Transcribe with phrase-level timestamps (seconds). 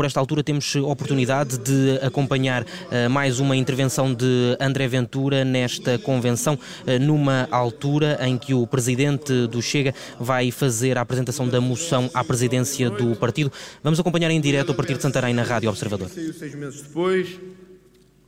[0.00, 2.64] por esta altura temos oportunidade de acompanhar
[3.10, 6.58] mais uma intervenção de André Ventura nesta convenção,
[7.02, 12.24] numa altura em que o presidente do Chega vai fazer a apresentação da moção à
[12.24, 13.52] presidência do partido.
[13.84, 16.08] Vamos acompanhar em direto a partir de Santarém na Rádio Observador.
[16.08, 17.38] Saiu seis meses depois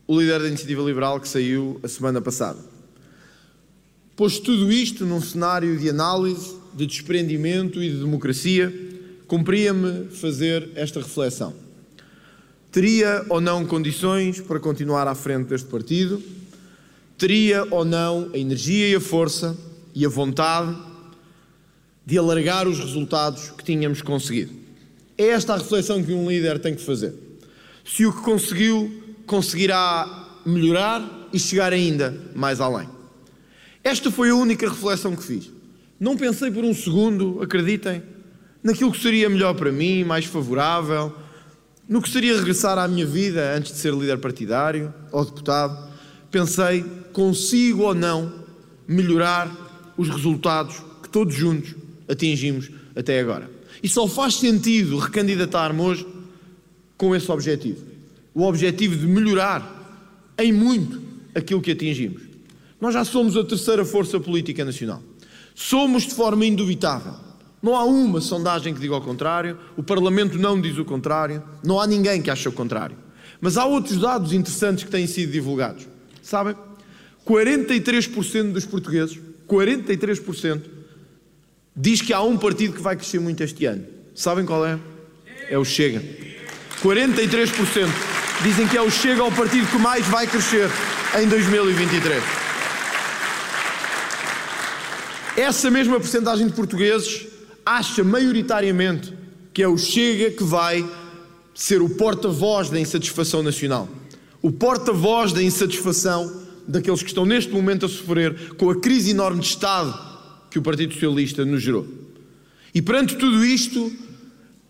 [0.07, 2.59] o líder da Iniciativa Liberal que saiu a semana passada.
[4.15, 8.71] Pois tudo isto num cenário de análise, de desprendimento e de democracia,
[9.27, 11.62] cumpria-me fazer esta reflexão.
[12.73, 16.23] Teria ou não condições para continuar à frente deste partido?
[17.19, 19.55] Teria ou não a energia e a força
[19.95, 20.75] e a vontade
[22.07, 24.55] de alargar os resultados que tínhamos conseguido?
[25.19, 27.13] É esta a reflexão que um líder tem que fazer.
[27.85, 28.91] Se o que conseguiu
[29.27, 32.89] conseguirá melhorar e chegar ainda mais além.
[33.85, 35.51] Esta foi a única reflexão que fiz.
[36.01, 38.03] Não pensei por um segundo, acreditem,
[38.63, 41.15] naquilo que seria melhor para mim, mais favorável,
[41.93, 45.93] no que seria regressar à minha vida antes de ser líder partidário ou deputado.
[46.31, 48.33] Pensei, consigo ou não
[48.89, 51.75] melhorar os resultados que todos juntos
[52.09, 53.51] atingimos até agora.
[53.83, 56.07] E só faz sentido recandidatar-me hoje
[56.97, 57.93] com esse objetivo
[58.35, 60.99] o objetivo de melhorar em muito
[61.35, 62.23] aquilo que atingimos.
[62.81, 65.03] Nós já somos a terceira força política nacional.
[65.55, 67.13] Somos de forma indubitável.
[67.63, 71.81] Não há uma sondagem que diga o contrário, o Parlamento não diz o contrário, não
[71.81, 72.97] há ninguém que ache o contrário.
[73.41, 75.87] Mas há outros dados interessantes que têm sido divulgados.
[76.21, 76.57] Sabem?
[77.25, 79.17] 43% dos portugueses,
[79.49, 80.63] 43%,
[81.75, 83.87] diz que há um partido que vai crescer muito este ano.
[84.13, 84.79] Sabem qual é?
[85.49, 86.03] É o Chega.
[86.83, 87.89] 43%
[88.43, 90.69] dizem que é o Chega ao partido que mais vai crescer
[91.21, 92.23] em 2023.
[95.37, 97.32] Essa mesma porcentagem de portugueses
[97.65, 99.13] acha maioritariamente
[99.53, 100.89] que é o Chega que vai
[101.55, 103.89] ser o porta-voz da insatisfação nacional.
[104.41, 109.41] O porta-voz da insatisfação daqueles que estão neste momento a sofrer com a crise enorme
[109.41, 110.11] de Estado
[110.51, 111.87] que o Partido Socialista nos gerou.
[112.75, 113.93] E perante tudo isto,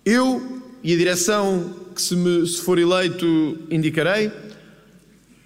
[0.05, 4.31] eu e a direção que, se, me, se for eleito, indicarei,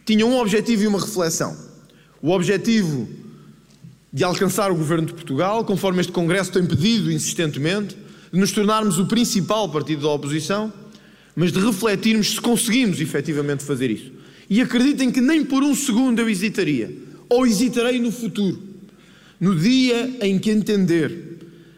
[0.04, 1.56] tinha um objetivo e uma reflexão.
[2.22, 3.08] O objetivo
[4.16, 7.94] de alcançar o governo de Portugal, conforme este Congresso tem pedido insistentemente,
[8.32, 10.72] de nos tornarmos o principal partido da oposição,
[11.34, 14.10] mas de refletirmos se conseguimos efetivamente fazer isso.
[14.48, 16.96] E acreditem que nem por um segundo eu hesitaria,
[17.28, 18.58] ou hesitarei no futuro,
[19.38, 21.36] no dia em que entender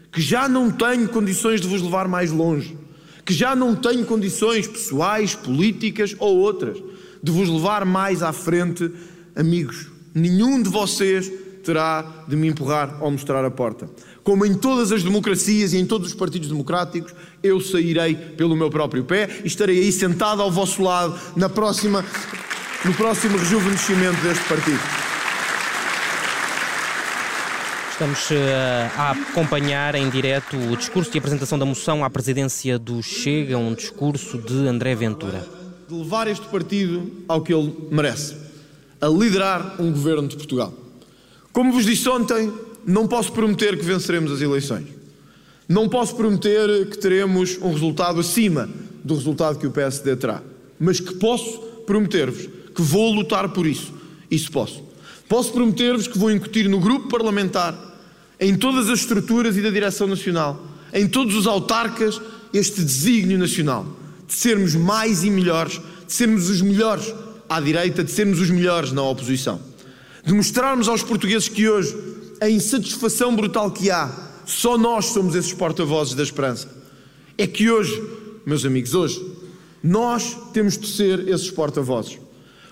[0.09, 2.77] que já não tenho condições de vos levar mais longe,
[3.25, 6.81] que já não tenho condições pessoais, políticas ou outras
[7.21, 8.89] de vos levar mais à frente,
[9.35, 9.87] amigos.
[10.15, 11.29] Nenhum de vocês
[11.63, 13.89] terá de me empurrar ou mostrar a porta.
[14.23, 18.69] Como em todas as democracias e em todos os partidos democráticos, eu sairei pelo meu
[18.69, 22.05] próprio pé e estarei aí sentado ao vosso lado na próxima,
[22.85, 24.79] no próximo rejuvenescimento deste partido.
[27.91, 28.35] Estamos uh,
[28.97, 33.73] a acompanhar em direto o discurso de apresentação da moção à presidência do Chega, um
[33.73, 35.45] discurso de André Ventura.
[35.85, 38.37] De levar este partido ao que ele merece,
[39.01, 40.73] a liderar um governo de Portugal.
[41.59, 42.53] Como vos disse ontem,
[42.85, 44.85] não posso prometer que venceremos as eleições.
[45.67, 48.69] Não posso prometer que teremos um resultado acima
[49.03, 50.41] do resultado que o PSD terá.
[50.79, 53.93] Mas que posso prometer-vos que vou lutar por isso.
[54.31, 54.81] Isso posso.
[55.27, 57.77] Posso prometer-vos que vou incutir no grupo parlamentar
[58.39, 62.21] em todas as estruturas e da direção nacional, em todos os autarcas,
[62.53, 63.85] este desígnio nacional
[64.25, 67.13] de sermos mais e melhores, de sermos os melhores
[67.49, 69.59] à direita, de sermos os melhores na oposição,
[70.25, 71.95] de mostrarmos aos portugueses que hoje
[72.41, 74.09] a insatisfação brutal que há,
[74.45, 76.67] só nós somos esses porta-vozes da esperança.
[77.37, 78.01] É que hoje,
[78.45, 79.23] meus amigos, hoje,
[79.83, 82.19] nós temos de ser esses porta-vozes.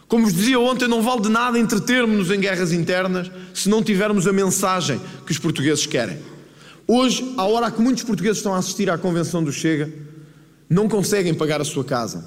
[0.07, 4.25] Como vos dizia ontem, não vale de nada entretermos-nos em guerras internas se não tivermos
[4.25, 6.17] a mensagem que os portugueses querem.
[6.87, 9.91] Hoje, à hora que muitos portugueses estão a assistir à convenção do Chega,
[10.69, 12.25] não conseguem pagar a sua casa,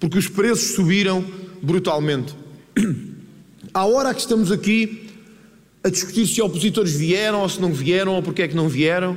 [0.00, 1.24] porque os preços subiram
[1.62, 2.34] brutalmente.
[3.78, 5.06] À hora que estamos aqui
[5.84, 9.16] a discutir se opositores vieram ou se não vieram ou porque é que não vieram,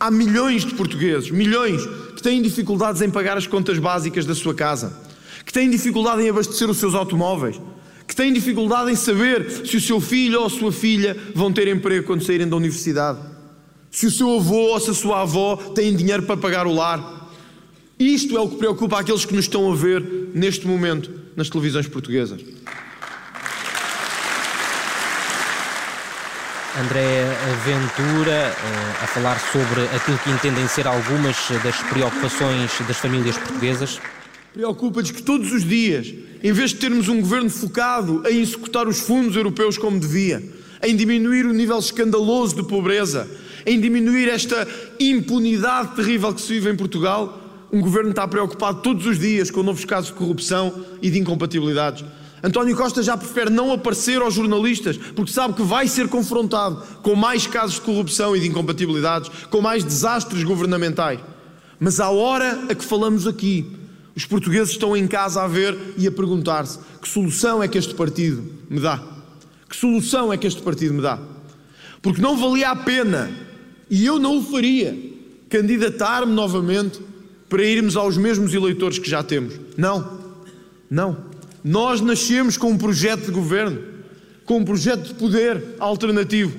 [0.00, 1.84] há milhões de portugueses, milhões,
[2.16, 4.98] que têm dificuldades em pagar as contas básicas da sua casa
[5.44, 7.60] que têm dificuldade em abastecer os seus automóveis,
[8.06, 11.68] que têm dificuldade em saber se o seu filho ou a sua filha vão ter
[11.68, 13.18] emprego quando saírem da universidade,
[13.90, 17.30] se o seu avô ou se a sua avó têm dinheiro para pagar o lar.
[17.98, 21.86] Isto é o que preocupa aqueles que nos estão a ver neste momento nas televisões
[21.86, 22.40] portuguesas.
[26.80, 27.26] André
[27.64, 34.00] Ventura, eh, a falar sobre aquilo que entendem ser algumas das preocupações das famílias portuguesas.
[34.54, 39.00] Preocupa-lhes que todos os dias, em vez de termos um governo focado em executar os
[39.00, 40.40] fundos europeus como devia,
[40.80, 43.28] em diminuir o nível escandaloso de pobreza,
[43.66, 44.66] em diminuir esta
[45.00, 47.40] impunidade terrível que se vive em Portugal,
[47.72, 50.72] um governo está preocupado todos os dias com novos casos de corrupção
[51.02, 52.04] e de incompatibilidades.
[52.42, 57.14] António Costa já prefere não aparecer aos jornalistas porque sabe que vai ser confrontado com
[57.14, 61.20] mais casos de corrupção e de incompatibilidades, com mais desastres governamentais.
[61.80, 63.66] Mas à hora a que falamos aqui,
[64.14, 67.94] os portugueses estão em casa a ver e a perguntar-se: que solução é que este
[67.94, 69.00] partido me dá?
[69.68, 71.18] Que solução é que este partido me dá?
[72.02, 73.30] Porque não valia a pena,
[73.90, 74.96] e eu não o faria,
[75.48, 77.00] candidatar-me novamente
[77.48, 79.54] para irmos aos mesmos eleitores que já temos.
[79.76, 80.18] Não,
[80.90, 81.27] não.
[81.62, 83.82] Nós nascemos com um projeto de governo,
[84.44, 86.56] com um projeto de poder alternativo.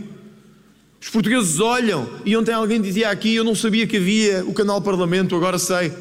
[1.01, 4.81] Os portugueses olham, e ontem alguém dizia aqui: Eu não sabia que havia o canal
[4.81, 5.94] Parlamento, agora sei.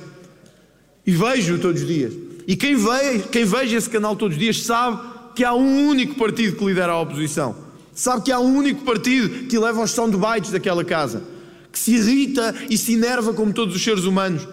[1.07, 2.13] E vejo todos os dias.
[2.47, 5.01] E quem, vê, quem veja esse canal todos os dias sabe
[5.35, 7.55] que há um único partido que lidera a oposição.
[7.95, 11.23] Sabe que há um único partido que leva aos soundbites daquela casa.
[11.71, 14.47] Que se irrita e se enerva como todos os seres humanos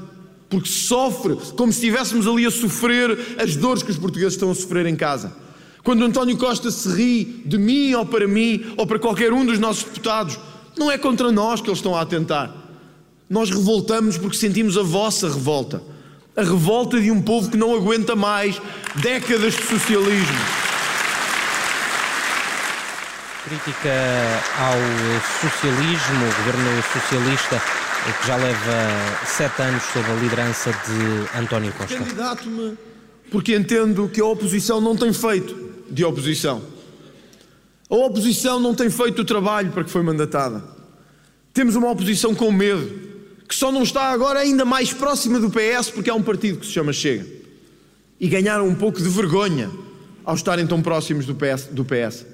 [0.56, 4.56] porque sofre como se estivéssemos ali a sofrer as dores que os portugueses estão a
[4.56, 5.36] sofrer em casa.
[5.84, 9.60] Quando António Costa se ri de mim ou para mim ou para qualquer um dos
[9.60, 10.40] nossos deputados,
[10.78, 12.56] não é contra nós que eles estão a atentar.
[13.30, 15.84] Nós revoltamos porque sentimos a vossa revolta.
[16.38, 18.62] A revolta de um povo que não aguenta mais
[18.96, 20.40] décadas de socialismo.
[23.44, 23.92] Crítica
[24.58, 31.98] ao socialismo, governo socialista que já leva sete anos sob a liderança de António Costa.
[31.98, 32.78] Candidato-me
[33.32, 35.56] porque entendo que a oposição não tem feito
[35.90, 36.62] de oposição.
[37.90, 40.64] A oposição não tem feito o trabalho para que foi mandatada.
[41.54, 42.90] Temos uma oposição com medo,
[43.48, 46.66] que só não está agora ainda mais próxima do PS porque há um partido que
[46.66, 47.26] se chama Chega.
[48.20, 49.70] E ganharam um pouco de vergonha
[50.24, 51.66] ao estarem tão próximos do PS.
[51.72, 52.26] Do PS.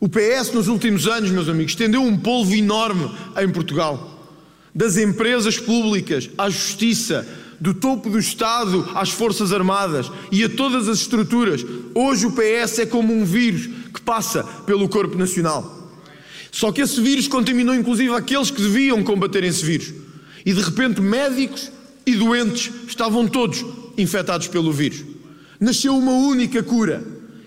[0.00, 4.13] O PS, nos últimos anos, meus amigos, estendeu um polvo enorme em Portugal
[4.74, 7.26] das empresas públicas à justiça,
[7.60, 11.64] do topo do Estado às Forças Armadas e a todas as estruturas.
[11.94, 15.92] Hoje o PS é como um vírus que passa pelo corpo nacional.
[16.50, 19.94] Só que esse vírus contaminou inclusive aqueles que deviam combater esse vírus.
[20.44, 21.70] E de repente médicos
[22.04, 23.64] e doentes estavam todos
[23.96, 25.04] infectados pelo vírus.
[25.58, 27.02] Nasceu uma única cura.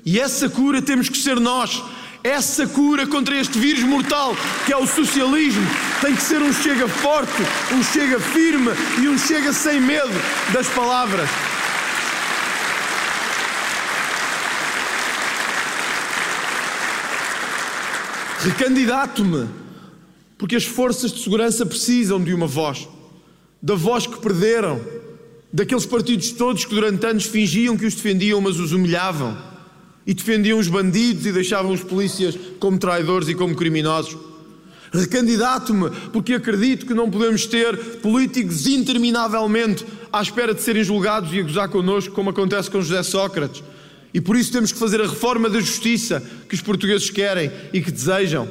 [0.05, 1.83] E essa cura temos que ser nós,
[2.23, 4.35] essa cura contra este vírus mortal
[4.65, 5.67] que é o socialismo
[6.01, 7.41] tem que ser um chega forte,
[7.73, 8.71] um chega firme
[9.01, 10.13] e um chega sem medo
[10.53, 11.29] das palavras.
[18.43, 19.49] Recandidato-me,
[20.37, 22.87] porque as forças de segurança precisam de uma voz,
[23.61, 24.79] da voz que perderam,
[25.51, 29.35] daqueles partidos todos que durante anos fingiam que os defendiam, mas os humilhavam
[30.05, 34.26] e defendiam os bandidos e deixavam os polícias como traidores e como criminosos.
[34.91, 41.39] Recandidato-me porque acredito que não podemos ter políticos interminavelmente à espera de serem julgados e
[41.39, 43.63] a gozar connosco, como acontece com José Sócrates.
[44.13, 47.81] E por isso temos que fazer a reforma da justiça que os portugueses querem e
[47.81, 48.47] que desejam.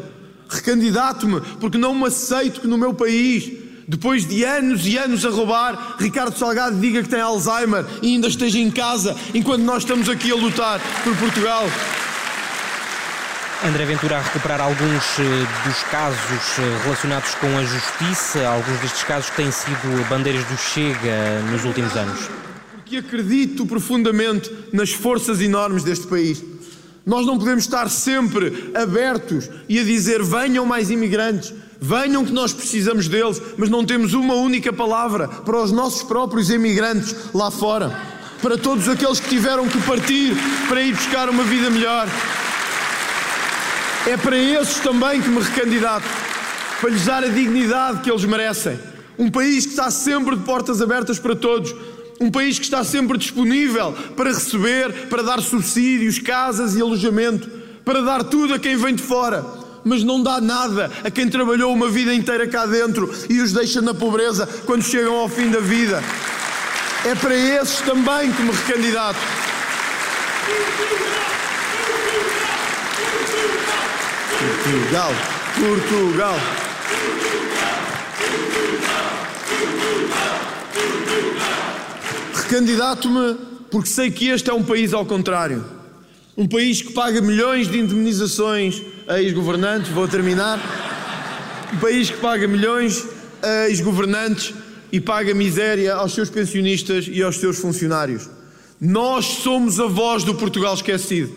[0.49, 5.31] Recandidato-me porque não me aceito que no meu país depois de anos e anos a
[5.31, 10.09] roubar, Ricardo Salgado diga que tem Alzheimer e ainda esteja em casa enquanto nós estamos
[10.09, 11.65] aqui a lutar por Portugal.
[13.65, 19.03] André Ventura a recuperar alguns eh, dos casos eh, relacionados com a justiça, alguns destes
[19.05, 22.29] casos que têm sido bandeiras do Chega nos últimos anos.
[22.75, 26.45] Porque acredito profundamente nas forças enormes deste país.
[27.05, 32.55] Nós não podemos estar sempre abertos e a dizer venham mais imigrantes, Venham que nós
[32.55, 37.95] precisamos deles, mas não temos uma única palavra para os nossos próprios imigrantes lá fora,
[38.41, 40.35] para todos aqueles que tiveram que partir
[40.69, 42.09] para ir buscar uma vida melhor.
[44.07, 46.07] É para esses também que me recandidato,
[46.81, 48.79] para lhes dar a dignidade que eles merecem.
[49.19, 51.75] Um país que está sempre de portas abertas para todos,
[52.21, 57.51] um país que está sempre disponível para receber, para dar subsídios, casas e alojamento,
[57.85, 59.45] para dar tudo a quem vem de fora
[59.87, 63.81] mas não dá nada a quem trabalhou uma vida inteira cá dentro e os deixa
[63.81, 66.03] na pobreza quando chegam ao fim da vida.
[67.05, 69.21] É para esses também que me recandidato.
[74.67, 75.13] Portugal,
[75.61, 76.35] Portugal.
[82.35, 83.37] Recandidato-me
[83.71, 85.65] porque sei que este é um país ao contrário.
[86.37, 90.59] Um país que paga milhões de indemnizações a ex-governantes, vou terminar.
[91.73, 93.07] Um país que paga milhões
[93.41, 94.53] a ex-governantes
[94.91, 98.29] e paga miséria aos seus pensionistas e aos seus funcionários.
[98.81, 101.33] Nós somos a voz do Portugal esquecido.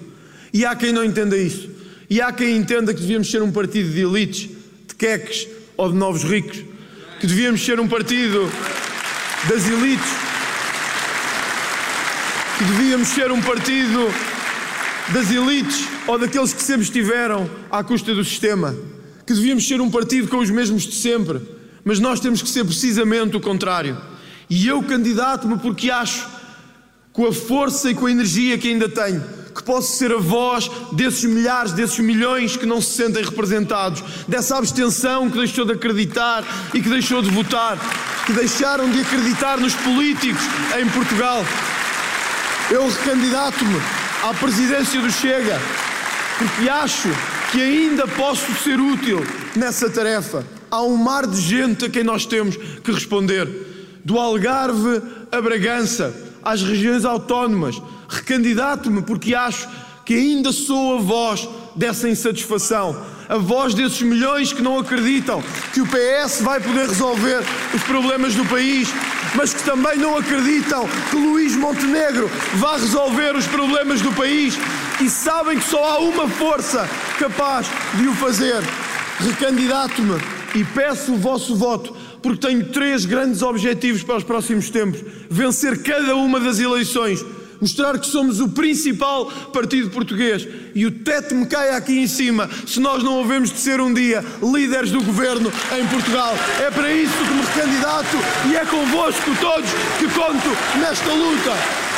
[0.52, 1.79] E há quem não entenda isso.
[2.10, 4.50] E há quem entenda que devíamos ser um partido de elites,
[4.88, 5.48] de queques
[5.78, 6.64] ou de novos ricos.
[7.20, 8.50] Que devíamos ser um partido
[9.48, 10.10] das elites.
[12.58, 14.12] Que devíamos ser um partido
[15.14, 18.76] das elites ou daqueles que sempre estiveram à custa do sistema.
[19.28, 21.40] Que devíamos ser um partido com os mesmos de sempre.
[21.84, 23.96] Mas nós temos que ser precisamente o contrário.
[24.50, 26.28] E eu candidato-me porque acho,
[27.14, 29.24] com a força e com a energia que ainda tenho,
[29.60, 34.58] que posso ser a voz desses milhares, desses milhões que não se sentem representados, dessa
[34.58, 37.78] abstenção que deixou de acreditar e que deixou de votar,
[38.26, 40.42] que deixaram de acreditar nos políticos
[40.80, 41.44] em Portugal.
[42.72, 43.82] Eu recandidato-me
[44.24, 45.60] à presidência do Chega
[46.38, 47.10] porque acho
[47.52, 49.20] que ainda posso ser útil
[49.58, 50.46] nessa tarefa.
[50.72, 54.00] Há um mar de gente a quem nós temos que responder.
[54.06, 57.82] Do Algarve a Bragança, às regiões autónomas,
[58.30, 59.68] recandidato-me porque acho
[60.06, 62.96] que ainda sou a voz dessa insatisfação,
[63.28, 65.44] a voz desses milhões que não acreditam
[65.74, 67.44] que o PS vai poder resolver
[67.74, 68.90] os problemas do país,
[69.36, 74.56] mas que também não acreditam que Luís Montenegro vai resolver os problemas do país
[75.02, 78.62] e sabem que só há uma força capaz de o fazer.
[79.20, 80.20] Recandidato-me
[80.56, 85.84] e peço o vosso voto porque tenho três grandes objetivos para os próximos tempos: vencer
[85.84, 87.24] cada uma das eleições,
[87.60, 92.50] mostrar que somos o principal partido português e o teto me cai aqui em cima
[92.66, 96.34] se nós não havemos de ser um dia líderes do governo em Portugal.
[96.60, 98.18] É para isso que me recandidato
[98.50, 101.89] e é convosco todos que conto nesta luta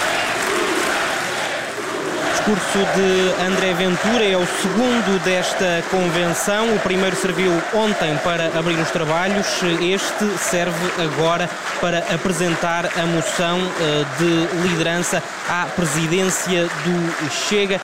[2.42, 6.74] discurso de André Ventura é o segundo desta convenção.
[6.74, 9.46] O primeiro serviu ontem para abrir os trabalhos,
[9.80, 11.48] este serve agora
[11.80, 17.80] para apresentar a moção eh, de liderança à presidência do Chega.